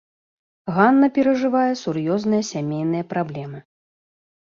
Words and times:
Ганна 0.77 1.09
перажывае 1.17 1.67
сур'ёзныя 1.83 2.43
сямейныя 2.51 3.03
праблемы. 3.15 3.67